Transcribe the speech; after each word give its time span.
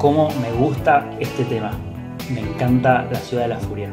Cómo 0.00 0.30
me 0.40 0.50
gusta 0.52 1.10
este 1.20 1.44
tema. 1.44 1.72
Me 2.32 2.40
encanta 2.40 3.06
La 3.12 3.18
Ciudad 3.18 3.42
de 3.42 3.48
la 3.50 3.58
Furia. 3.58 3.90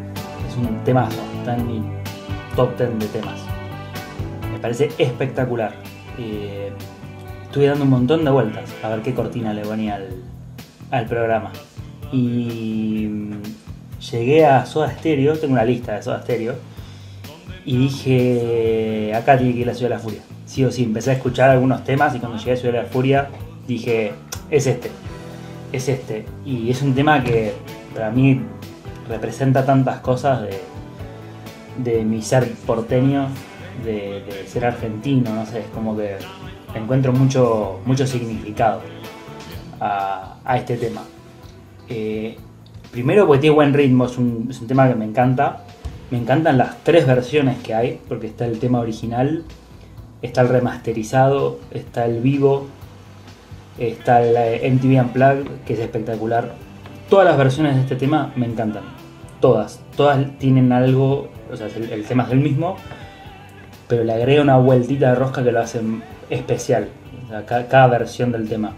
Es 0.47 0.55
un 0.55 0.81
temazo, 0.85 1.20
está 1.39 1.57
en 1.57 1.67
mi 1.67 1.83
top 2.55 2.77
10 2.77 2.97
de 2.97 3.05
temas. 3.07 3.41
Me 4.49 4.57
parece 4.57 4.89
espectacular. 4.97 5.73
Eh, 6.17 6.71
estuve 7.43 7.67
dando 7.67 7.83
un 7.83 7.89
montón 7.89 8.23
de 8.23 8.31
vueltas 8.31 8.73
a 8.83 8.88
ver 8.89 9.02
qué 9.02 9.13
cortina 9.13 9.53
le 9.53 9.63
ponía 9.63 9.95
al, 9.95 10.07
al 10.91 11.05
programa. 11.07 11.52
Y 12.13 13.08
mm, 13.09 13.41
llegué 14.09 14.45
a 14.45 14.66
Soda 14.66 14.89
Stereo, 14.91 15.38
tengo 15.38 15.55
una 15.55 15.66
lista 15.66 15.95
de 15.95 16.03
Soda 16.03 16.21
Stereo, 16.21 16.55
y 17.66 17.77
dije, 17.77 19.13
acá 19.13 19.38
tiene 19.38 19.53
que 19.53 19.59
ir 19.59 19.67
la 19.67 19.73
Ciudad 19.73 19.89
de 19.89 19.95
la 19.95 20.02
Furia. 20.02 20.21
Sí 20.45 20.63
o 20.63 20.71
sí, 20.71 20.85
empecé 20.85 21.09
a 21.09 21.13
escuchar 21.16 21.49
algunos 21.49 21.83
temas 21.83 22.16
y 22.16 22.19
cuando 22.19 22.38
llegué 22.38 22.53
a 22.53 22.55
Ciudad 22.55 22.75
de 22.75 22.83
la 22.83 22.88
Furia 22.88 23.27
dije, 23.67 24.13
es 24.49 24.67
este 24.67 24.89
es 25.71 25.89
este. 25.89 26.26
Y 26.45 26.70
es 26.70 26.81
un 26.81 26.94
tema 26.94 27.23
que 27.23 27.53
para 27.94 28.12
mí 28.12 28.41
representa 29.08 29.66
tantas 29.66 29.99
cosas 29.99 30.41
de, 30.41 30.59
de 31.78 32.03
mi 32.03 32.22
ser 32.22 32.52
porteño, 32.66 33.28
de, 33.83 34.23
ser 34.47 34.66
argentino, 34.66 35.33
no 35.33 35.45
sé, 35.45 35.59
es 35.59 35.67
como 35.67 35.95
que 35.95 36.17
encuentro 36.73 37.14
mucho, 37.14 37.80
mucho 37.86 38.06
significado 38.06 38.81
a, 39.80 40.38
este 40.56 40.78
tema. 40.78 41.02
Eh, 41.89 42.38
primero 42.91 43.25
porque 43.25 43.41
tiene 43.41 43.56
buen 43.56 43.73
ritmo, 43.73 44.06
es 44.06 44.17
un, 44.17 44.47
es 44.50 44.59
un 44.61 44.67
tema 44.67 44.88
que 44.88 44.95
me 44.95 45.06
encanta. 45.06 45.63
Me 46.09 46.17
encantan 46.17 46.58
las 46.58 46.81
tres 46.84 47.06
versiones 47.06 47.58
que 47.58 47.73
hay, 47.73 48.00
porque 48.08 48.28
está 48.28 48.45
el 48.45 48.59
tema 48.59 48.80
original, 48.80 49.44
está 50.22 50.39
el 50.39 50.47
remasterizado, 50.47 51.59
está 51.72 52.06
el 52.06 52.22
vivo 52.22 52.67
Está 53.78 54.22
la 54.22 54.45
MTV 54.64 55.02
Unplugged, 55.02 55.47
que 55.66 55.73
es 55.73 55.80
espectacular. 55.80 56.53
Todas 57.09 57.25
las 57.25 57.38
versiones 57.38 57.75
de 57.75 57.81
este 57.81 57.95
tema 57.95 58.34
me 58.36 58.47
encantan. 58.47 58.84
Todas. 59.39 59.81
Todas 59.95 60.38
tienen 60.39 60.72
algo, 60.72 61.30
o 61.52 61.56
sea, 61.56 61.67
el, 61.67 62.03
tema 62.06 62.23
es 62.23 62.31
el 62.31 62.39
mismo, 62.39 62.75
pero 63.88 64.03
le 64.03 64.14
agrega 64.14 64.42
una 64.42 64.58
vueltita 64.58 65.09
de 65.09 65.16
rosca 65.16 65.44
que 65.44 65.52
lo 65.52 65.59
hace 65.59 65.81
especial. 66.30 66.89
cada, 67.45 67.88
versión 67.88 68.31
del 68.31 68.50
tema. 68.50 68.73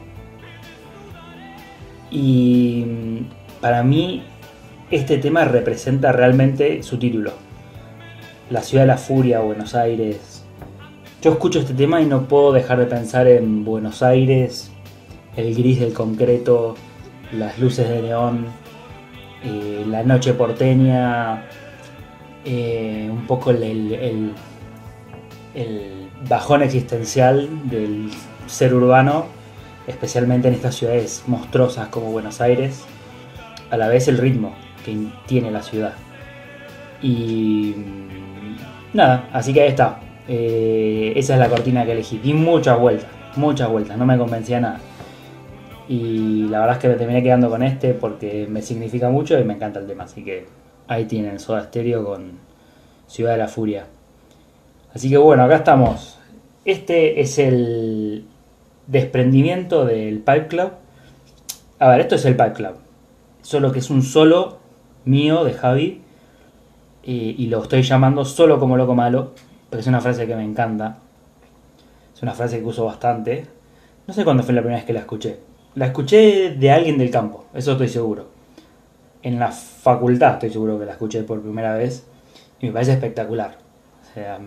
Y 2.11 2.85
mm, 2.85 3.61
para 3.61 3.83
mí, 3.83 4.23
este 4.91 5.17
tema 5.17 5.45
representa 5.45 6.11
realmente 6.11 6.83
su 6.83 6.97
título. 6.97 7.31
La 8.49 8.63
ciudad 8.63 8.83
de 8.83 8.87
la 8.87 8.97
furia, 8.97 9.39
Buenos 9.39 9.75
Aires. 9.75 10.43
Yo 11.21 11.31
escucho 11.31 11.59
este 11.59 11.73
tema 11.73 12.01
y 12.01 12.05
no 12.05 12.23
puedo 12.23 12.51
dejar 12.51 12.79
de 12.79 12.85
pensar 12.85 13.27
en 13.27 13.65
Buenos 13.65 14.01
Aires, 14.01 14.71
el 15.39 15.55
gris 15.55 15.79
del 15.79 15.93
concreto, 15.93 16.75
las 17.31 17.57
luces 17.59 17.87
de 17.89 18.01
neón, 18.01 18.47
eh, 19.43 19.85
la 19.87 20.03
noche 20.03 20.33
porteña, 20.33 21.45
eh, 22.45 23.07
un 23.11 23.25
poco 23.25 23.51
el, 23.51 24.33
bajón 26.27 26.61
existencial 26.61 27.69
del 27.69 28.09
ser 28.45 28.73
urbano, 28.73 29.25
especialmente 29.87 30.49
en 30.49 30.53
estas 30.53 30.75
ciudades 30.75 31.23
monstruosas 31.27 31.87
como 31.87 32.11
Buenos 32.11 32.41
Aires, 32.41 32.83
a 33.71 33.77
la 33.77 33.87
vez 33.87 34.07
el 34.09 34.17
ritmo 34.17 34.53
que 34.83 34.97
tiene 35.27 35.49
la 35.51 35.61
ciudad. 35.61 35.93
Y 37.01 37.73
mm, 37.77 38.97
nada, 38.97 39.29
así 39.31 39.53
que 39.53 39.61
ahí 39.61 39.69
está. 39.69 39.99
Eh, 40.27 41.13
esa 41.15 41.35
es 41.35 41.39
la 41.39 41.49
cortina 41.49 41.85
que 41.85 41.93
elegí. 41.93 42.17
Di 42.17 42.33
muchas 42.33 42.77
vueltas, 42.77 43.09
muchas 43.37 43.69
vueltas, 43.69 43.97
no 43.97 44.05
me 44.05 44.17
convencía 44.17 44.59
nada. 44.59 44.79
Y 45.89 46.47
la 46.49 46.59
verdad 46.59 46.75
es 46.75 46.81
que 46.83 46.87
me 46.87 46.93
terminé 46.93 47.23
quedando 47.23 47.49
con 47.49 47.63
este 47.63 47.95
porque 47.95 48.45
me 48.47 48.61
significa 48.61 49.09
mucho 49.09 49.39
y 49.39 49.43
me 49.43 49.55
encanta 49.55 49.79
el 49.79 49.87
tema. 49.87 50.03
Así 50.03 50.23
que 50.23 50.45
ahí 50.87 51.05
tienen 51.05 51.39
Soda 51.39 51.63
Stereo 51.63 52.05
con 52.05 52.33
Ciudad 53.07 53.31
de 53.31 53.39
la 53.39 53.47
Furia. 53.47 53.87
Así 54.93 55.09
que 55.09 55.17
bueno, 55.17 55.43
acá 55.43 55.55
estamos. 55.55 56.19
Este 56.63 57.21
es 57.21 57.39
el 57.39 58.23
desprendimiento 58.85 59.83
del 59.83 60.19
Pipe 60.19 60.45
Club. 60.47 60.73
A 61.79 61.89
ver, 61.89 62.01
esto 62.01 62.15
es 62.15 62.25
el 62.25 62.35
Pipe 62.35 62.53
Club. 62.53 62.75
Solo 63.41 63.71
que 63.71 63.79
es 63.79 63.89
un 63.89 64.03
solo 64.03 64.59
mío 65.05 65.43
de 65.43 65.53
Javi. 65.53 66.03
Y, 67.03 67.47
lo 67.47 67.63
estoy 67.63 67.81
llamando 67.81 68.25
solo 68.25 68.59
como 68.59 68.77
loco 68.77 68.93
malo. 68.93 69.31
Porque 69.71 69.81
es 69.81 69.87
una 69.87 70.01
frase 70.01 70.27
que 70.27 70.35
me 70.35 70.43
encanta. 70.43 70.99
Es 72.15 72.21
una 72.21 72.33
frase 72.33 72.59
que 72.59 72.65
uso 72.65 72.85
bastante. 72.85 73.47
No 74.05 74.13
sé 74.13 74.23
cuándo 74.23 74.43
fue 74.43 74.53
la 74.53 74.61
primera 74.61 74.77
vez 74.77 74.85
que 74.85 74.93
la 74.93 74.99
escuché 74.99 75.48
la 75.75 75.87
escuché 75.87 76.55
de 76.55 76.71
alguien 76.71 76.97
del 76.97 77.11
campo, 77.11 77.45
eso 77.53 77.73
estoy 77.73 77.87
seguro. 77.87 78.27
En 79.21 79.39
la 79.39 79.51
facultad 79.51 80.33
estoy 80.33 80.51
seguro 80.51 80.79
que 80.79 80.85
la 80.85 80.93
escuché 80.93 81.23
por 81.23 81.41
primera 81.41 81.75
vez 81.75 82.05
y 82.59 82.67
me 82.67 82.71
parece 82.71 82.93
espectacular. 82.93 83.57
O 84.01 84.13
sea, 84.13 84.39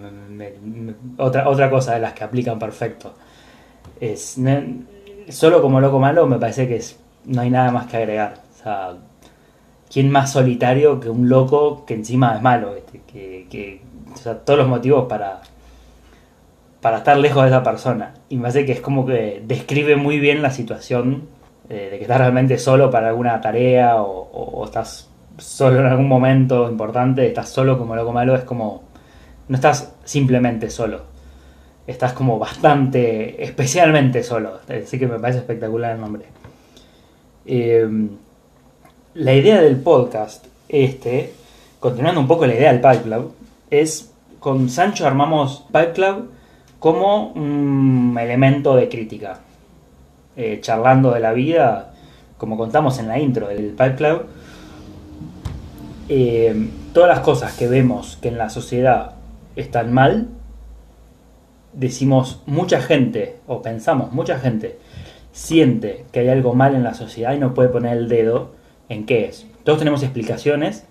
otra, 1.19 1.49
otra 1.49 1.71
cosa 1.71 1.95
de 1.95 2.01
las 2.01 2.13
que 2.15 2.25
aplican 2.25 2.59
perfecto. 2.59 3.15
Es, 4.01 4.39
solo 5.29 5.63
como 5.63 5.81
loco 5.81 5.99
malo 5.99 6.27
me 6.27 6.39
parece 6.39 6.67
que 6.67 6.77
es, 6.77 6.99
no 7.25 7.43
hay 7.43 7.51
nada 7.51 7.71
más 7.71 7.87
que 7.87 7.97
agregar. 7.99 8.35
O 8.55 8.63
sea, 8.63 8.97
¿quién 9.91 10.11
más 10.11 10.33
solitario 10.33 11.01
que 11.01 11.11
un 11.11 11.29
loco 11.29 11.85
que 11.87 11.95
encima 11.95 12.35
es 12.35 12.43
malo? 12.43 12.75
Que, 13.07 13.47
que, 13.49 13.83
o 14.13 14.17
sea, 14.17 14.39
todos 14.39 14.59
los 14.59 14.69
motivos 14.69 15.07
para, 15.09 15.43
para 16.83 16.99
estar 16.99 17.17
lejos 17.17 17.45
de 17.45 17.49
esa 17.49 17.63
persona. 17.63 18.13
Y 18.29 18.37
me 18.37 18.43
parece 18.43 18.67
que 18.67 18.73
es 18.73 18.81
como 18.81 19.07
que 19.07 19.41
describe 19.47 19.95
muy 19.95 20.19
bien 20.19 20.43
la 20.43 20.51
situación 20.51 21.29
eh, 21.71 21.89
de 21.93 21.97
que 21.97 22.03
estás 22.03 22.19
realmente 22.19 22.59
solo 22.59 22.91
para 22.91 23.09
alguna 23.09 23.41
tarea 23.41 24.03
o, 24.03 24.65
estás 24.65 25.09
solo 25.39 25.79
en 25.79 25.87
algún 25.87 26.09
momento 26.09 26.69
importante, 26.69 27.27
estás 27.27 27.49
solo 27.51 27.79
como 27.79 27.95
loco 27.95 28.13
malo, 28.13 28.35
es 28.35 28.43
como, 28.43 28.83
no 29.49 29.55
estás 29.55 29.95
simplemente 30.05 30.71
solo, 30.71 31.03
estás 31.87 32.15
como 32.15 32.41
bastante, 32.41 33.43
especialmente 33.45 34.25
solo. 34.25 34.59
Así 34.69 34.99
que 34.99 35.07
me 35.07 35.21
parece 35.21 35.39
espectacular 35.39 35.95
el 35.95 36.01
nombre. 36.01 36.25
Em, 37.47 38.11
la 39.15 39.35
idea 39.35 39.63
del 39.63 39.77
podcast, 39.77 40.47
este, 40.69 41.33
continuando 41.79 42.21
un 42.21 42.27
poco 42.27 42.45
la 42.45 42.55
idea 42.55 42.73
del 42.73 42.81
Pipe 42.81 43.05
Club, 43.05 43.35
es 43.71 44.13
con 44.41 44.69
Sancho 44.69 45.07
armamos 45.07 45.65
Pipe 45.73 45.93
Club 45.93 46.42
como 46.83 47.29
un 47.29 48.19
elemento 48.21 48.75
de 48.75 48.89
crítica. 48.89 49.39
Eh, 50.37 50.59
charlando 50.61 51.13
de 51.13 51.21
la 51.21 51.33
vida, 51.33 51.93
como 52.39 52.57
contamos 52.57 52.99
en 52.99 53.07
la 53.07 53.21
intro 53.21 53.47
del 53.47 53.67
Pipe 53.69 54.23
eh, 56.09 56.71
todas 56.93 57.09
las 57.09 57.21
cosas 57.21 57.57
que 57.57 57.69
vemos 57.69 58.19
que 58.21 58.29
en 58.29 58.39
la 58.39 58.51
sociedad 58.51 59.13
están 59.55 59.93
mal, 59.93 60.27
decimos 61.73 62.43
mucha 62.47 62.81
gente, 62.81 63.37
o 63.47 63.63
pensamos 63.63 64.11
mucha 64.11 64.41
gente, 64.41 64.81
siente 65.31 66.05
que 66.11 66.21
hay 66.21 66.31
algo 66.31 66.53
mal 66.53 66.75
en 66.75 66.83
la 66.83 66.95
sociedad 66.95 67.33
y 67.33 67.39
no 67.39 67.55
puede 67.55 67.69
poner 67.69 67.97
el 67.97 68.09
dedo 68.09 68.51
en 68.89 69.07
qué 69.07 69.27
es. 69.27 69.47
Todos 69.63 69.79
tenemos 69.79 70.03
explicaciones, 70.03 70.85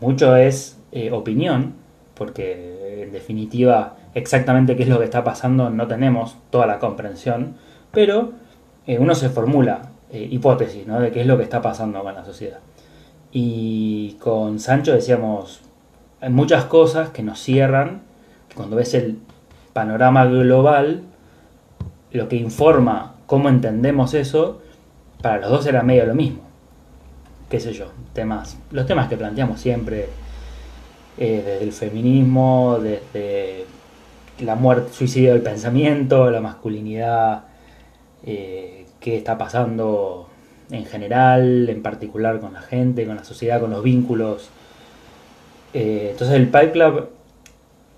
mucho 0.00 0.34
es 0.34 0.78
eh, 0.92 1.12
opinión, 1.12 1.74
porque 2.18 3.04
en 3.04 3.12
definitiva 3.12 3.96
exactamente 4.14 4.76
qué 4.76 4.82
es 4.82 4.88
lo 4.88 4.98
que 4.98 5.04
está 5.04 5.22
pasando 5.22 5.70
no 5.70 5.86
tenemos 5.86 6.36
toda 6.50 6.66
la 6.66 6.80
comprensión, 6.80 7.54
pero 7.92 8.32
eh, 8.86 8.98
uno 8.98 9.14
se 9.14 9.28
formula 9.28 9.90
eh, 10.10 10.26
hipótesis 10.30 10.86
¿no? 10.86 11.00
de 11.00 11.12
qué 11.12 11.20
es 11.20 11.26
lo 11.26 11.36
que 11.36 11.44
está 11.44 11.62
pasando 11.62 12.02
con 12.02 12.14
la 12.14 12.24
sociedad. 12.24 12.58
Y 13.30 14.16
con 14.20 14.58
Sancho 14.58 14.92
decíamos, 14.92 15.60
hay 16.20 16.30
muchas 16.30 16.64
cosas 16.64 17.10
que 17.10 17.22
nos 17.22 17.38
cierran, 17.38 18.02
cuando 18.54 18.76
ves 18.76 18.94
el 18.94 19.18
panorama 19.72 20.24
global, 20.24 21.02
lo 22.10 22.28
que 22.28 22.36
informa 22.36 23.14
cómo 23.26 23.48
entendemos 23.48 24.14
eso, 24.14 24.60
para 25.22 25.38
los 25.38 25.50
dos 25.50 25.66
era 25.66 25.82
medio 25.82 26.06
lo 26.06 26.14
mismo. 26.14 26.40
Qué 27.50 27.60
sé 27.60 27.72
yo, 27.72 27.92
temas, 28.14 28.58
los 28.72 28.86
temas 28.86 29.08
que 29.08 29.16
planteamos 29.16 29.60
siempre, 29.60 30.08
eh, 31.18 31.42
desde 31.44 31.64
el 31.64 31.72
feminismo, 31.72 32.78
desde 32.80 33.66
la 34.40 34.54
muerte, 34.54 34.92
suicidio 34.92 35.32
del 35.32 35.42
pensamiento, 35.42 36.30
la 36.30 36.40
masculinidad, 36.40 37.44
eh, 38.24 38.86
qué 39.00 39.16
está 39.16 39.38
pasando 39.38 40.28
en 40.70 40.84
general, 40.84 41.68
en 41.68 41.82
particular 41.82 42.40
con 42.40 42.52
la 42.52 42.60
gente, 42.60 43.06
con 43.06 43.16
la 43.16 43.24
sociedad, 43.24 43.60
con 43.60 43.70
los 43.70 43.82
vínculos. 43.82 44.50
Eh, 45.74 46.08
entonces 46.12 46.36
el 46.36 46.46
Pipe 46.46 46.72
Club 46.72 47.08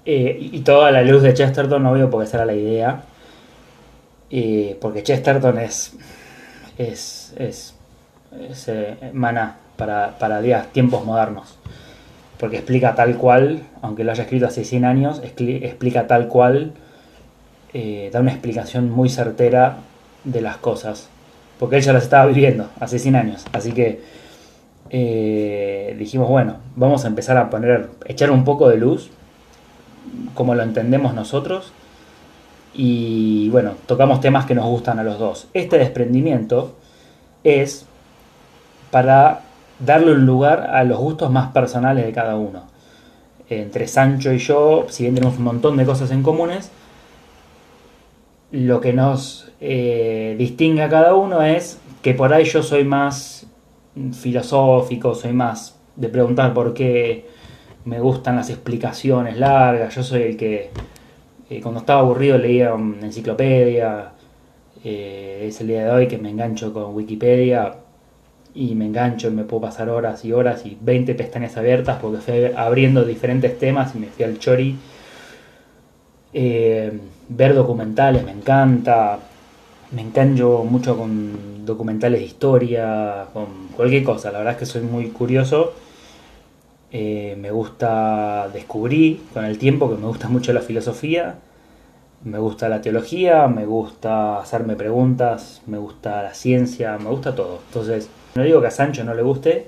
eh, 0.05 0.37
y 0.41 0.61
toda 0.61 0.91
la 0.91 1.03
luz 1.03 1.23
de 1.23 1.35
Chesterton, 1.35 1.83
no 1.83 1.93
veo 1.93 2.09
por 2.11 2.23
qué 2.23 2.31
será 2.31 2.45
la 2.45 2.55
idea, 2.55 3.05
porque 4.81 5.03
Chesterton 5.03 5.59
es, 5.59 5.97
es, 6.79 7.35
es, 7.37 7.75
es 8.33 8.71
mana 9.13 9.57
para, 9.77 10.19
para 10.19 10.41
días, 10.41 10.73
tiempos 10.73 11.05
modernos, 11.05 11.59
porque 12.41 12.57
explica 12.57 12.95
tal 12.95 13.17
cual, 13.19 13.63
aunque 13.83 14.03
lo 14.03 14.11
haya 14.11 14.25
escrito 14.25 14.47
hace 14.47 14.65
100 14.65 14.85
años, 14.85 15.21
explica 15.23 16.07
tal 16.07 16.27
cual, 16.29 16.73
da 17.75 18.21
una 18.21 18.33
explicación 18.33 18.91
muy 18.91 19.09
certera 19.09 19.77
de 20.25 20.41
las 20.41 20.57
cosas 20.57 21.11
porque 21.61 21.77
él 21.77 21.83
ya 21.83 21.93
las 21.93 22.05
estaba 22.05 22.25
viviendo 22.25 22.71
hace 22.81 22.99
100 22.99 23.17
años. 23.17 23.45
Así 23.53 23.73
que 23.73 24.01
eh, 24.89 25.95
dijimos, 25.99 26.27
bueno, 26.27 26.57
vamos 26.75 27.05
a 27.05 27.09
empezar 27.09 27.37
a 27.37 27.51
poner, 27.51 27.91
echar 28.07 28.31
un 28.31 28.45
poco 28.45 28.71
de 28.71 28.79
luz, 28.79 29.11
como 30.35 30.55
lo 30.55 30.63
entendemos 30.63 31.13
nosotros, 31.13 31.75
y 32.73 33.51
bueno, 33.51 33.75
tocamos 33.85 34.23
temas 34.23 34.47
que 34.47 34.55
nos 34.55 34.65
gustan 34.65 34.99
a 34.99 35.05
los 35.05 35.19
dos. 35.19 35.49
Este 35.53 35.77
desprendimiento 35.77 36.77
es 37.45 37.85
para 38.91 39.43
darle 39.85 40.13
un 40.13 40.27
lugar 40.27 40.71
a 40.73 40.85
los 40.85 40.99
gustos 40.99 41.31
más 41.31 41.53
personales 41.53 42.05
de 42.05 42.13
cada 42.13 42.37
uno. 42.37 42.65
Entre 43.49 43.89
Sancho 43.89 44.33
y 44.33 44.39
yo, 44.39 44.87
si 44.89 45.05
bien 45.05 45.15
tenemos 45.15 45.39
un 45.39 45.45
montón 45.45 45.77
de 45.77 45.85
cosas 45.85 46.11
en 46.13 46.23
comunes, 46.23 46.71
lo 48.53 48.81
que 48.81 48.93
nos 48.93 49.51
eh, 49.61 50.37
distingue 50.39 50.83
a 50.83 50.89
cada 50.89 51.15
uno 51.15 51.43
es 51.43 51.81
que 52.03 52.15
por 52.15 52.33
ahí 52.33 52.45
yo 52.45 52.63
soy 52.63 52.85
más 52.85 53.47
filosófico, 54.13 55.15
soy 55.15 55.33
más 55.33 55.79
de 55.97 56.09
preguntar 56.09 56.55
por 56.55 56.75
qué 56.75 57.29
me 57.85 58.01
gustan 58.01 58.37
las 58.37 58.51
explicaciones 58.51 59.37
largas, 59.39 59.95
yo 59.95 60.03
soy 60.03 60.23
el 60.23 60.37
que 60.37 60.71
eh, 61.49 61.61
cuando 61.61 61.81
estaba 61.81 62.01
aburrido 62.01 62.39
leía 62.39 62.75
una 62.75 63.07
enciclopedia, 63.07 64.13
eh, 64.85 65.47
es 65.49 65.61
el 65.61 65.69
día 65.69 65.85
de 65.85 65.91
hoy 65.91 66.09
que 66.09 66.19
me 66.19 66.31
engancho 66.31 66.73
con 66.73 66.95
Wikipedia 66.95 67.75
y 68.55 68.75
me 68.75 68.87
engancho 68.87 69.29
y 69.29 69.31
me 69.33 69.45
puedo 69.45 69.63
pasar 69.63 69.89
horas 69.89 70.25
y 70.25 70.33
horas 70.33 70.67
y 70.67 70.77
20 70.81 71.15
pestañas 71.15 71.57
abiertas 71.57 71.99
porque 72.01 72.19
fui 72.19 72.53
abriendo 72.57 73.05
diferentes 73.05 73.59
temas 73.59 73.95
y 73.95 73.99
me 73.99 74.07
fui 74.09 74.25
al 74.25 74.39
chori. 74.39 74.77
ver 76.33 77.55
documentales 77.55 78.25
me 78.25 78.33
encanta, 78.33 79.19
me 79.93 80.03
engancho 80.03 80.65
mucho 80.65 80.97
con 80.97 81.65
documentales 81.67 82.21
de 82.21 82.27
historia, 82.27 83.27
con 83.33 83.69
cualquier 83.77 84.05
cosa. 84.05 84.31
La 84.31 84.39
verdad 84.39 84.55
es 84.55 84.59
que 84.61 84.67
soy 84.67 84.83
muy 84.83 85.09
curioso. 85.09 85.73
Eh, 86.93 87.37
me 87.41 87.51
gusta 87.53 88.49
descubrir 88.53 89.23
con 89.33 89.45
el 89.45 89.59
tiempo 89.59 89.89
que 89.89 89.97
me 89.97 90.07
gusta 90.09 90.29
mucho 90.29 90.53
la 90.53 90.61
filosofía, 90.61 91.37
me 92.25 92.39
gusta 92.39 92.69
la 92.69 92.81
teología, 92.81 93.47
me 93.47 93.65
gusta 93.65 94.41
hacerme 94.41 94.75
preguntas, 94.75 95.63
me 95.67 95.79
gusta 95.79 96.23
la 96.23 96.35
ciencia, 96.35 96.99
me 96.99 97.11
gusta 97.11 97.35
todo. 97.35 97.61
Entonces, 97.69 98.09
no 98.35 98.43
digo 98.43 98.61
que 98.61 98.69
a 98.69 98.71
Sancho 98.71 99.05
no 99.05 99.15
le 99.15 99.23
guste, 99.23 99.67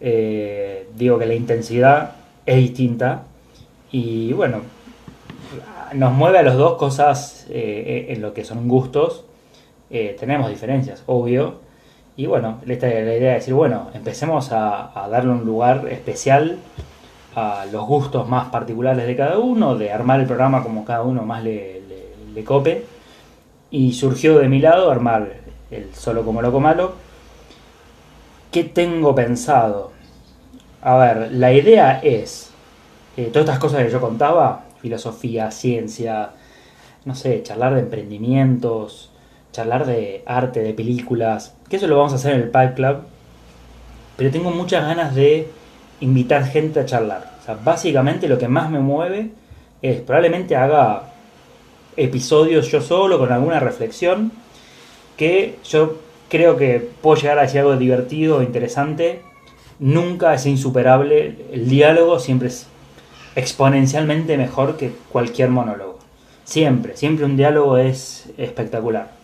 eh, 0.00 0.88
digo 0.96 1.18
que 1.18 1.26
la 1.26 1.34
intensidad 1.34 2.12
es 2.46 2.56
distinta 2.56 3.24
y 3.90 4.32
bueno, 4.32 4.62
nos 5.94 6.12
mueve 6.12 6.38
a 6.38 6.42
los 6.42 6.56
dos 6.56 6.76
cosas 6.76 7.46
eh, 7.50 8.06
en 8.10 8.22
lo 8.22 8.34
que 8.34 8.44
son 8.44 8.68
gustos 8.68 9.24
eh, 9.90 10.16
tenemos 10.18 10.50
diferencias, 10.50 11.02
obvio. 11.06 11.60
Y 12.16 12.26
bueno, 12.26 12.60
esta 12.66 12.88
es 12.88 13.06
la 13.06 13.14
idea 13.14 13.28
de 13.30 13.34
decir, 13.36 13.54
bueno, 13.54 13.90
empecemos 13.94 14.50
a, 14.52 15.08
darle 15.10 15.30
un 15.30 15.44
lugar 15.44 15.86
especial 15.88 16.58
a 17.34 17.64
los 17.70 17.86
gustos 17.86 18.28
más 18.28 18.48
particulares 18.48 19.06
de 19.06 19.16
cada 19.16 19.38
uno, 19.38 19.76
de 19.76 19.92
armar 19.92 20.20
el 20.20 20.26
programa 20.26 20.62
como 20.62 20.84
cada 20.84 21.02
uno 21.02 21.22
más 21.22 21.44
le, 21.44 21.80
le, 22.34 22.44
cope. 22.44 22.84
Y 23.70 23.92
surgió 23.92 24.38
de 24.38 24.48
mi 24.48 24.60
lado 24.60 24.90
armar 24.90 25.32
el 25.70 25.94
solo 25.94 26.24
como 26.24 26.42
loco 26.42 26.60
malo. 26.60 26.92
¿Qué 28.50 28.64
tengo 28.64 29.14
pensado? 29.14 29.92
A 30.80 30.96
ver, 30.96 31.32
la 31.32 31.52
idea 31.52 32.00
es, 32.02 32.50
eh, 33.18 33.26
todas 33.26 33.44
estas 33.44 33.58
cosas 33.58 33.84
que 33.84 33.90
yo 33.90 34.00
contaba, 34.00 34.64
filosofía, 34.80 35.50
ciencia, 35.50 36.30
no 37.04 37.14
sé, 37.14 37.42
charlar 37.42 37.74
de 37.74 37.80
emprendimientos, 37.80 39.10
charlar 39.52 39.84
de 39.84 40.22
arte, 40.24 40.60
de 40.60 40.72
películas, 40.72 41.56
que 41.68 41.76
eso 41.76 41.86
lo 41.88 41.98
vamos 41.98 42.12
a 42.12 42.16
hacer 42.16 42.36
en 42.36 42.40
el 42.40 42.50
Pipe 42.50 42.72
Club, 42.74 43.02
pero 44.16 44.30
tengo 44.30 44.50
muchas 44.50 44.82
ganas 44.86 45.14
de 45.14 45.50
invitar 46.00 46.46
gente 46.46 46.80
a 46.80 46.86
charlar. 46.86 47.32
O 47.42 47.44
sea, 47.44 47.58
básicamente 47.62 48.28
lo 48.28 48.38
que 48.38 48.48
más 48.48 48.70
me 48.70 48.80
mueve 48.80 49.30
es 49.82 50.00
probablemente 50.00 50.56
haga 50.56 51.02
episodios 51.96 52.70
yo 52.70 52.80
solo 52.80 53.18
con 53.18 53.30
alguna 53.30 53.60
reflexión 53.60 54.32
que 55.18 55.58
yo 55.64 55.98
creo 56.28 56.56
que 56.56 56.88
puedo 57.02 57.20
llegar 57.20 57.38
a 57.38 57.42
decir 57.42 57.60
algo 57.60 57.76
divertido 57.76 58.42
interesante. 58.42 59.22
Nunca 59.78 60.34
es 60.34 60.46
insuperable. 60.46 61.36
El 61.52 61.68
diálogo 61.68 62.18
siempre 62.18 62.48
es 62.48 62.66
exponencialmente 63.36 64.36
mejor 64.36 64.76
que 64.76 64.92
cualquier 65.10 65.50
monólogo. 65.50 65.98
Siempre, 66.44 66.96
siempre 66.96 67.24
un 67.24 67.36
diálogo 67.36 67.76
es 67.76 68.30
espectacular 68.38 69.18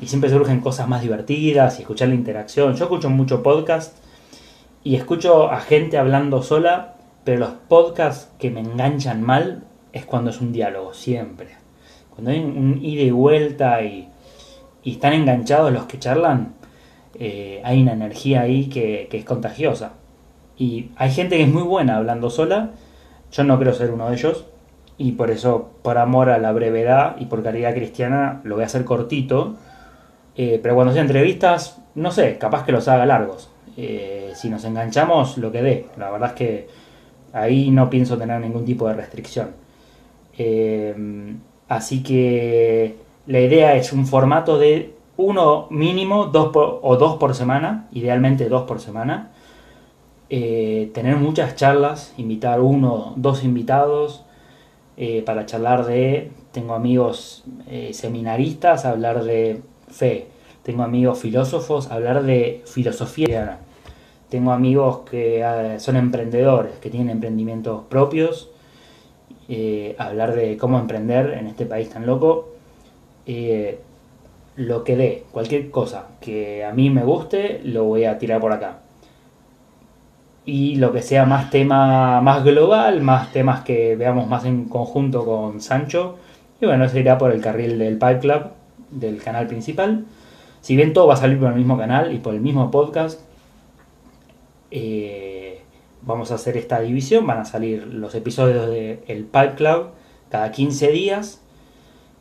y 0.00 0.06
siempre 0.06 0.30
surgen 0.30 0.60
cosas 0.60 0.88
más 0.88 1.02
divertidas 1.02 1.78
y 1.78 1.82
escuchar 1.82 2.08
la 2.08 2.14
interacción. 2.14 2.74
Yo 2.74 2.84
escucho 2.84 3.10
mucho 3.10 3.42
podcast 3.42 3.96
y 4.82 4.96
escucho 4.96 5.50
a 5.50 5.60
gente 5.60 5.98
hablando 5.98 6.42
sola, 6.42 6.96
pero 7.24 7.40
los 7.40 7.50
podcasts 7.68 8.30
que 8.38 8.50
me 8.50 8.60
enganchan 8.60 9.22
mal 9.22 9.64
es 9.92 10.06
cuando 10.06 10.30
es 10.30 10.40
un 10.40 10.52
diálogo, 10.52 10.94
siempre. 10.94 11.48
Cuando 12.10 12.30
hay 12.30 12.40
un 12.40 12.78
ida 12.82 13.02
y 13.02 13.10
vuelta 13.10 13.82
y, 13.82 14.08
están 14.84 15.12
enganchados 15.12 15.72
los 15.72 15.84
que 15.84 15.98
charlan, 15.98 16.54
eh, 17.18 17.60
hay 17.64 17.82
una 17.82 17.92
energía 17.92 18.42
ahí 18.42 18.68
que, 18.68 19.08
es 19.10 19.24
contagiosa. 19.24 19.92
Y 20.56 20.90
hay 20.96 21.10
gente 21.10 21.36
que 21.36 21.44
es 21.44 21.48
muy 21.48 21.62
buena 21.62 21.96
hablando 21.96 22.30
sola, 22.30 22.70
yo 23.32 23.44
no 23.44 23.58
creo 23.58 23.72
ser 23.72 23.90
uno 23.90 24.08
de 24.08 24.16
ellos, 24.16 24.46
y 24.98 25.12
por 25.12 25.30
eso, 25.30 25.70
por 25.82 25.98
amor 25.98 26.30
a 26.30 26.38
la 26.38 26.52
brevedad 26.52 27.16
y 27.18 27.26
por 27.26 27.42
caridad 27.42 27.74
cristiana, 27.74 28.40
lo 28.44 28.56
voy 28.56 28.64
a 28.64 28.66
hacer 28.66 28.84
cortito 28.84 29.56
eh, 30.36 30.58
pero 30.62 30.74
cuando 30.74 30.92
sea 30.92 31.02
entrevistas, 31.02 31.82
no 31.94 32.10
sé, 32.12 32.38
capaz 32.38 32.64
que 32.64 32.72
los 32.72 32.88
haga 32.88 33.04
largos. 33.04 33.50
Eh, 33.76 34.32
si 34.34 34.48
nos 34.48 34.64
enganchamos, 34.64 35.36
lo 35.38 35.52
que 35.52 35.62
dé. 35.62 35.86
La 35.98 36.10
verdad 36.10 36.30
es 36.30 36.34
que 36.34 36.68
ahí 37.32 37.70
no 37.70 37.90
pienso 37.90 38.16
tener 38.16 38.40
ningún 38.40 38.64
tipo 38.64 38.88
de 38.88 38.94
restricción. 38.94 39.50
Así 41.68 42.02
que 42.02 42.96
la 43.30 43.40
idea 43.40 43.76
es 43.76 43.92
un 43.92 44.06
formato 44.06 44.58
de 44.58 44.92
uno 45.16 45.68
mínimo 45.70 46.26
dos 46.26 46.50
o 46.54 46.96
dos 46.96 47.16
por 47.18 47.36
semana, 47.36 47.88
idealmente 47.92 48.48
dos 48.48 48.62
por 48.62 48.80
semana. 48.80 49.30
tener 50.28 51.16
muchas 51.16 51.54
charlas, 51.54 52.12
invitar 52.16 52.60
uno, 52.60 53.12
dos 53.16 53.44
invitados 53.44 54.24
para 55.24 55.46
charlar 55.46 55.86
de, 55.86 56.32
tengo 56.52 56.74
amigos 56.74 57.44
seminaristas, 57.92 58.84
hablar 58.84 59.22
de 59.22 59.62
fe. 59.88 60.26
Tengo 60.64 60.82
amigos 60.82 61.18
filósofos, 61.20 61.90
hablar 61.90 62.24
de 62.24 62.62
filosofía. 62.66 63.60
Tengo 64.28 64.52
amigos 64.52 65.00
que 65.10 65.42
ah, 65.42 65.78
son 65.78 65.96
emprendedores, 65.96 66.78
que 66.78 66.90
tienen 66.90 67.10
emprendimientos 67.10 67.84
propios. 67.88 68.50
Eh, 69.48 69.96
hablar 69.98 70.34
de 70.34 70.56
cómo 70.56 70.78
emprender 70.78 71.32
en 71.32 71.46
este 71.46 71.66
país 71.66 71.90
tan 71.90 72.06
loco. 72.06 72.50
Eh, 73.26 73.80
lo 74.56 74.84
que 74.84 74.96
dé, 74.96 75.24
cualquier 75.32 75.70
cosa 75.70 76.08
que 76.20 76.64
a 76.64 76.72
mí 76.72 76.90
me 76.90 77.02
guste, 77.02 77.60
lo 77.64 77.84
voy 77.84 78.04
a 78.04 78.18
tirar 78.18 78.40
por 78.40 78.52
acá. 78.52 78.80
Y 80.44 80.76
lo 80.76 80.92
que 80.92 81.02
sea 81.02 81.24
más 81.26 81.50
tema 81.50 82.20
más 82.20 82.44
global, 82.44 83.00
más 83.02 83.32
temas 83.32 83.62
que 83.62 83.96
veamos 83.96 84.28
más 84.28 84.44
en 84.44 84.64
conjunto 84.66 85.24
con 85.24 85.60
Sancho. 85.60 86.16
Y 86.60 86.66
bueno, 86.66 86.84
eso 86.84 86.98
irá 86.98 87.16
por 87.18 87.32
el 87.32 87.40
carril 87.40 87.78
del 87.78 87.98
Pipe 87.98 88.18
Club 88.18 88.42
del 88.90 89.22
canal 89.22 89.46
principal. 89.46 90.04
Si 90.60 90.76
bien 90.76 90.92
todo 90.92 91.06
va 91.06 91.14
a 91.14 91.16
salir 91.16 91.38
por 91.38 91.48
el 91.48 91.54
mismo 91.54 91.78
canal 91.78 92.12
y 92.12 92.18
por 92.18 92.34
el 92.34 92.40
mismo 92.40 92.70
podcast, 92.70 93.20
eh, 94.70 95.62
vamos 96.02 96.32
a 96.32 96.34
hacer 96.34 96.56
esta 96.56 96.80
división. 96.80 97.26
Van 97.26 97.38
a 97.38 97.44
salir 97.44 97.86
los 97.86 98.14
episodios 98.14 98.68
de 98.68 99.02
El 99.06 99.24
Pipe 99.24 99.54
Club 99.56 99.90
cada 100.28 100.50
15 100.52 100.90
días 100.90 101.40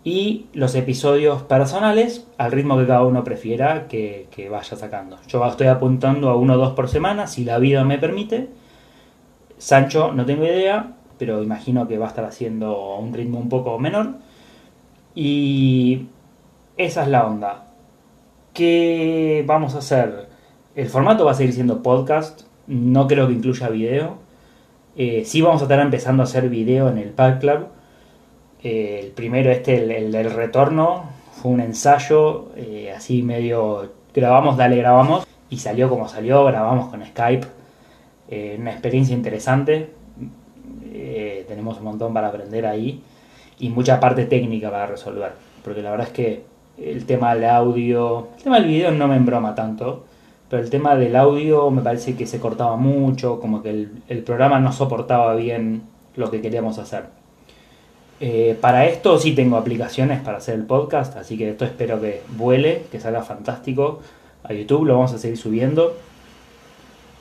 y 0.03 0.47
los 0.53 0.75
episodios 0.75 1.43
personales 1.43 2.27
al 2.37 2.51
ritmo 2.51 2.77
que 2.77 2.87
cada 2.87 3.03
uno 3.03 3.23
prefiera 3.23 3.87
que, 3.87 4.27
vaya 4.49 4.77
sacando. 4.77 5.17
Yo 5.27 5.45
estoy 5.45 5.67
apuntando 5.67 6.29
a 6.29 6.35
uno 6.35 6.53
o 6.53 6.57
dos 6.57 6.73
por 6.73 6.87
semana, 6.89 7.27
si 7.27 7.43
la 7.43 7.59
vida 7.59 7.83
me 7.83 7.97
permite. 7.97 8.49
Sancho, 9.57 10.13
no 10.13 10.25
tengo 10.25 10.45
idea, 10.45 10.93
pero 11.17 11.43
imagino 11.43 11.87
que 11.87 11.97
va 11.97 12.05
a 12.05 12.09
estar 12.09 12.25
haciendo 12.25 12.97
un 12.97 13.13
ritmo 13.13 13.39
un 13.39 13.49
poco 13.49 13.77
menor. 13.77 14.15
Y 15.15 16.07
esa 16.77 17.03
es 17.03 17.09
la 17.09 17.27
onda. 17.27 17.65
¿Qué 18.53 19.43
vamos 19.45 19.75
a 19.75 19.79
hacer? 19.79 20.29
el 20.75 20.87
formato 20.87 21.25
va 21.25 21.31
a 21.31 21.33
seguir 21.33 21.53
siendo 21.53 21.83
podcast, 21.83 22.41
no 22.67 23.07
creo 23.07 23.27
que 23.27 23.33
incluya 23.33 23.69
video. 23.69 24.17
Eh, 24.95 25.23
sí 25.25 25.41
vamos 25.41 25.61
a 25.61 25.65
estar 25.65 25.79
empezando 25.79 26.23
a 26.23 26.25
hacer 26.25 26.49
video 26.49 26.89
en 26.89 26.97
el 26.97 27.09
Pack 27.09 27.41
Club. 27.41 27.67
Eh, 28.63 29.01
el 29.03 29.11
primero, 29.11 29.51
este, 29.51 29.97
el, 29.97 30.11
del 30.11 30.31
retorno, 30.31 31.03
fue 31.33 31.51
un 31.51 31.61
ensayo, 31.61 32.49
eh, 32.55 32.93
así 32.95 33.23
medio 33.23 33.93
grabamos, 34.13 34.57
dale, 34.57 34.75
grabamos, 34.77 35.25
y 35.49 35.57
salió 35.57 35.89
como 35.89 36.07
salió, 36.07 36.43
grabamos 36.45 36.89
con 36.89 37.05
Skype. 37.05 37.47
una 38.59 38.71
experiencia 38.71 39.15
interesante, 39.15 39.91
tenemos 41.47 41.77
un 41.77 41.83
montón 41.85 42.13
para 42.13 42.27
aprender 42.27 42.65
ahí 42.65 43.01
y 43.59 43.69
mucha 43.69 43.99
parte 43.99 44.25
técnica 44.25 44.69
para 44.69 44.87
resolver, 44.87 45.33
porque 45.63 45.81
la 45.81 45.91
verdad 45.91 46.07
es 46.07 46.13
que 46.13 46.43
el 46.77 47.05
tema 47.05 47.35
del 47.35 47.45
audio, 47.45 48.29
el 48.37 48.43
tema 48.43 48.59
del 48.59 48.67
video 48.67 48.91
no 48.91 49.07
me 49.07 49.15
embroma 49.15 49.55
tanto, 49.55 50.05
pero 50.49 50.63
el 50.63 50.69
tema 50.69 50.95
del 50.95 51.15
audio 51.15 51.69
me 51.69 51.81
parece 51.81 52.15
que 52.15 52.25
se 52.25 52.39
cortaba 52.39 52.75
mucho, 52.75 53.39
como 53.39 53.61
que 53.61 53.87
el, 54.07 54.23
programa 54.23 54.59
no 54.59 54.71
soportaba 54.71 55.35
bien 55.35 55.83
lo 56.15 56.31
que 56.31 56.41
queríamos 56.41 56.79
hacer. 56.79 57.18
Eh, 58.21 58.57
para 58.59 58.85
esto 58.85 59.17
sí 59.17 59.33
tengo 59.33 59.55
aplicaciones 59.55 60.19
para 60.21 60.37
hacer 60.37 60.55
el 60.55 60.65
podcast, 60.65 61.15
así 61.15 61.37
que 61.37 61.49
esto 61.49 61.63
espero 61.63 62.01
que 62.01 62.21
vuele, 62.29 62.83
que 62.91 62.99
salga 62.99 63.23
fantástico 63.23 64.01
a 64.43 64.53
YouTube, 64.53 64.85
lo 64.85 64.95
vamos 64.95 65.13
a 65.13 65.17
seguir 65.17 65.37
subiendo. 65.37 65.95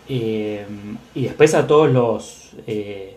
Eh, 0.08 0.66
y 1.14 1.24
después 1.24 1.54
a 1.54 1.66
todos 1.66 1.90
los 1.90 2.52
eh, 2.66 3.16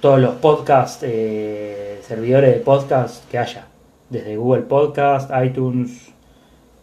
todos 0.00 0.18
los 0.18 0.36
podcast 0.36 1.02
servidores 1.02 2.54
de 2.54 2.60
podcast 2.60 3.28
que 3.30 3.38
haya, 3.38 3.68
desde 4.10 4.36
Google 4.36 4.62
Podcast, 4.62 5.30
iTunes, 5.44 6.12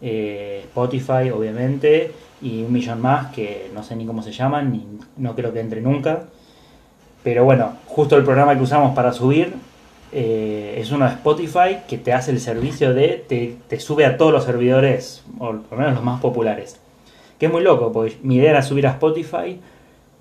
Spotify, 0.00 1.30
obviamente, 1.30 2.12
y 2.40 2.62
un 2.62 2.72
millón 2.72 3.02
más 3.02 3.34
que 3.34 3.70
no 3.74 3.82
sé 3.82 3.96
ni 3.96 4.06
cómo 4.06 4.22
se 4.22 4.32
llaman, 4.32 4.72
ni 4.72 4.86
no 5.18 5.34
creo 5.34 5.52
que 5.52 5.60
entre 5.60 5.82
nunca. 5.82 6.28
Pero 7.26 7.44
bueno, 7.44 7.72
justo 7.86 8.16
el 8.16 8.22
programa 8.22 8.54
que 8.54 8.62
usamos 8.62 8.94
para 8.94 9.12
subir 9.12 9.52
eh, 10.12 10.76
es 10.78 10.92
uno 10.92 11.06
de 11.06 11.10
Spotify 11.14 11.78
que 11.88 11.98
te 11.98 12.12
hace 12.12 12.30
el 12.30 12.38
servicio 12.38 12.94
de, 12.94 13.56
te, 13.66 13.80
sube 13.80 14.04
a 14.06 14.16
todos 14.16 14.30
los 14.30 14.44
servidores, 14.44 15.24
o 15.40 15.46
por 15.46 15.72
lo 15.72 15.76
menos 15.76 15.94
los 15.94 16.04
más 16.04 16.20
populares. 16.20 16.78
Que 17.40 17.46
es 17.46 17.52
muy 17.52 17.64
loco, 17.64 17.90
porque 17.90 18.16
mi 18.22 18.36
idea 18.36 18.50
era 18.50 18.62
subir 18.62 18.86
a 18.86 18.90
Spotify 18.90 19.58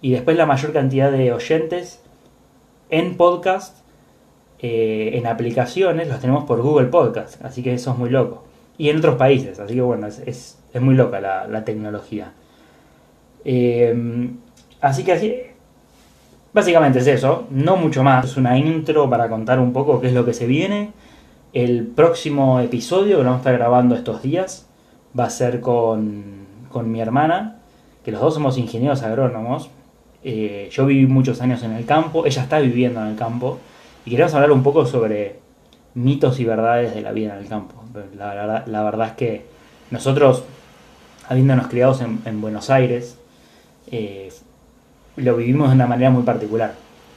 y 0.02 0.14
después 0.14 0.36
la 0.36 0.48
mayor 0.48 0.74
cantidad 0.74 1.12
de 1.12 1.32
oyentes 1.32 2.02
en 2.90 3.18
podcast, 3.18 3.86
eh, 4.58 5.12
en 5.14 5.28
aplicaciones, 5.28 6.08
los 6.08 6.20
tenemos 6.20 6.46
por 6.46 6.64
Google 6.64 6.88
Podcast. 6.88 7.40
Así 7.46 7.62
que 7.62 7.76
eso 7.76 7.92
es 7.92 8.00
muy 8.00 8.10
loco 8.10 8.46
y 8.80 8.90
en 8.90 8.98
otros 8.98 9.14
países. 9.14 9.60
Así 9.60 9.76
que 9.76 9.82
bueno, 9.82 10.08
es, 10.08 10.58
muy 10.74 10.96
loca 10.96 11.22
la, 11.22 11.66
tecnología. 11.66 12.34
Eh, 13.44 14.28
así 14.82 15.04
que 15.04 15.12
así, 15.12 15.36
básicamente 16.56 17.00
es 17.00 17.08
eso, 17.08 17.48
no 17.52 17.76
mucho 17.76 18.02
más. 18.02 18.24
Es 18.24 18.38
una 18.38 18.58
intro 18.58 19.10
para 19.10 19.28
contar 19.28 19.60
un 19.60 19.74
poco 19.74 20.00
qué 20.00 20.08
es 20.08 20.14
lo 20.14 20.24
que 20.24 20.34
se 20.34 20.48
viene. 20.48 20.94
El 21.52 21.86
próximo 21.86 22.62
episodio 22.62 23.18
que 23.18 23.24
vamos 23.24 23.36
a 23.36 23.40
estar 23.40 23.58
grabando 23.58 23.94
estos 23.94 24.22
días 24.22 24.66
va 25.18 25.26
a 25.26 25.30
ser 25.30 25.60
con, 25.60 26.24
con 26.72 26.90
mi 26.90 27.02
hermana, 27.02 27.58
que 28.06 28.12
los 28.12 28.22
dos 28.22 28.36
somos 28.36 28.58
ingenieros 28.58 29.04
agrónomos. 29.04 29.70
Eh, 30.24 30.70
yo 30.72 30.86
viví 30.86 31.06
muchos 31.08 31.42
años 31.42 31.62
en 31.62 31.74
el 31.74 31.86
campo, 31.86 32.26
ella 32.26 32.44
está 32.44 32.60
viviendo 32.60 33.02
en 33.02 33.08
el 33.08 33.16
campo, 33.18 33.60
y 34.06 34.12
queremos 34.12 34.34
hablar 34.34 34.52
un 34.54 34.64
poco 34.64 34.86
sobre 34.86 35.40
mitos 35.94 36.40
y 36.40 36.46
verdades 36.46 36.96
de 36.96 37.02
la 37.02 37.12
vida 37.12 37.34
en 37.34 37.44
el 37.44 37.50
campo. 37.50 37.76
La, 38.18 38.84
verdad 38.84 39.08
es 39.08 39.14
que 39.14 39.46
nosotros, 39.92 40.44
habiéndonos 41.28 41.68
criados 41.68 42.02
en, 42.02 42.42
Buenos 42.42 42.70
Aires, 42.70 43.18
eh, 43.92 44.30
lo 45.18 45.36
vivimos 45.36 45.70
de 45.70 45.76
una 45.76 45.88
manera 45.88 46.10
muy 46.10 46.24
particular. 46.24 46.74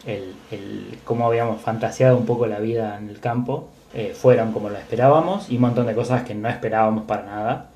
El, 0.07 0.35
el, 0.51 0.99
cómo 1.05 1.27
habíamos 1.27 1.61
fantaseado 1.61 2.17
un 2.17 2.27
poco 2.27 2.47
la 2.47 2.61
vida 2.61 2.99
en 2.99 3.09
el 3.09 3.21
campo, 3.21 3.69
eh, 3.95 4.13
fueron 4.15 4.53
como 4.53 4.69
lo 4.69 4.77
esperábamos 4.77 5.51
y 5.51 5.57
un 5.57 5.63
montón 5.63 5.87
de 5.87 5.95
cosas 5.95 6.23
que 6.23 6.35
no 6.35 6.49
esperábamos 6.49 7.05
para 7.05 7.25
nada. 7.25 7.71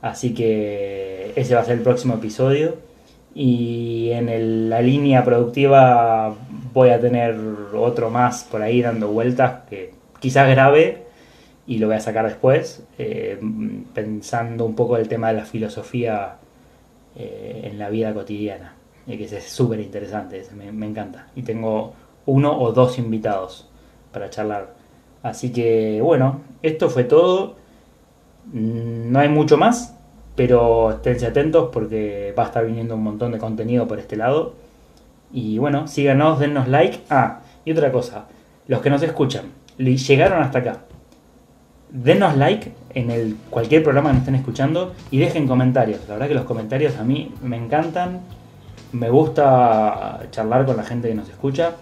Así 0.00 0.34
que 0.34 1.32
ese 1.36 1.54
va 1.54 1.60
a 1.60 1.64
ser 1.64 1.76
el 1.78 1.82
próximo 1.82 2.14
episodio. 2.14 2.76
Y 3.34 4.10
en 4.12 4.68
la 4.68 4.82
línea 4.82 5.24
productiva 5.24 6.34
voy 6.72 6.90
a 6.90 7.00
tener 7.00 7.38
otro 7.74 8.10
más 8.10 8.44
por 8.44 8.62
ahí 8.62 8.82
dando 8.82 9.08
vueltas 9.08 9.62
que 9.70 9.94
quizás 10.20 10.48
grave 10.50 11.04
y 11.66 11.78
lo 11.78 11.86
voy 11.86 11.96
a 11.96 12.00
sacar 12.00 12.26
después, 12.26 12.82
eh, 12.98 13.38
pensando 13.94 14.64
un 14.64 14.74
poco 14.74 14.96
el 14.96 15.08
tema 15.08 15.28
de 15.28 15.34
la 15.34 15.44
filosofía 15.44 16.36
eh, 17.16 17.68
en 17.70 17.78
la 17.78 17.88
vida 17.88 18.12
cotidiana, 18.12 18.74
eh, 19.06 19.18
que 19.18 19.24
es 19.24 19.44
súper 19.44 19.80
interesante, 19.80 20.42
me, 20.54 20.86
encanta. 20.86 21.28
Y 21.34 21.42
tengo 21.42 21.94
uno 22.26 22.58
o 22.58 22.72
dos 22.72 22.98
invitados 22.98 23.68
para 24.12 24.30
charlar. 24.30 24.74
Así 25.22 25.52
que 25.52 26.00
bueno, 26.02 26.40
esto 26.62 26.88
fue 26.88 27.04
todo. 27.04 27.56
No 28.52 29.18
hay 29.18 29.28
mucho 29.28 29.56
más, 29.56 29.96
pero 30.34 30.90
esténse 30.90 31.26
atentos 31.26 31.70
porque 31.72 32.34
va 32.38 32.44
a 32.44 32.46
estar 32.46 32.66
viniendo 32.66 32.94
un 32.94 33.02
montón 33.02 33.32
de 33.32 33.38
contenido 33.38 33.86
por 33.86 33.98
este 33.98 34.16
lado. 34.16 34.54
Y 35.32 35.58
bueno, 35.58 35.88
síganos, 35.88 36.38
dennos 36.38 36.68
like. 36.68 37.00
Ah, 37.08 37.40
y 37.64 37.72
otra 37.72 37.92
cosa, 37.92 38.26
los 38.66 38.80
que 38.80 38.90
nos 38.90 39.02
escuchan, 39.02 39.46
llegaron 39.78 40.42
hasta 40.42 40.58
acá. 40.58 40.78
Denos 41.90 42.36
like 42.36 42.72
en 42.94 43.10
el 43.10 43.36
cualquier 43.50 43.82
programa 43.82 44.10
que 44.10 44.14
nos 44.14 44.22
estén 44.22 44.34
escuchando 44.36 44.94
y 45.10 45.18
dejen 45.18 45.46
comentarios. 45.46 46.00
La 46.08 46.14
verdad 46.14 46.28
que 46.28 46.34
los 46.34 46.44
comentarios 46.44 46.96
a 46.96 47.04
mí 47.04 47.32
me 47.42 47.56
encantan. 47.56 48.20
Me 48.92 49.08
gusta 49.08 50.20
charlar 50.30 50.66
con 50.66 50.76
la 50.76 50.82
gente 50.82 51.08
que 51.08 51.14
nos 51.14 51.28
escucha 51.28 51.72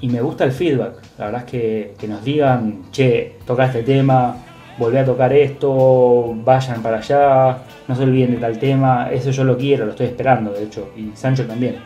y 0.00 0.08
me 0.08 0.20
gusta 0.20 0.44
el 0.44 0.52
feedback. 0.52 0.96
La 1.18 1.26
verdad 1.26 1.44
es 1.44 1.50
que, 1.50 1.94
que 1.98 2.06
nos 2.06 2.22
digan, 2.22 2.90
che, 2.90 3.38
toca 3.46 3.64
este 3.66 3.82
tema, 3.82 4.36
volví 4.78 4.98
a 4.98 5.04
tocar 5.04 5.32
esto, 5.32 6.34
vayan 6.44 6.82
para 6.82 6.98
allá, 6.98 7.58
no 7.88 7.94
se 7.94 8.02
olviden 8.02 8.32
de 8.32 8.36
tal 8.38 8.58
tema. 8.58 9.08
Eso 9.10 9.30
yo 9.30 9.44
lo 9.44 9.56
quiero, 9.56 9.86
lo 9.86 9.92
estoy 9.92 10.06
esperando, 10.06 10.52
de 10.52 10.64
hecho, 10.64 10.90
y 10.96 11.16
Sancho 11.16 11.46
también. 11.46 11.76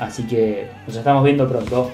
Así 0.00 0.26
que 0.26 0.66
nos 0.86 0.96
estamos 0.96 1.22
viendo 1.22 1.48
pronto. 1.48 1.90